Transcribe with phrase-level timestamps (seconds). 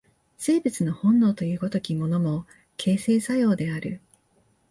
[0.39, 4.01] 生物の本能という如きものも、形成作用である。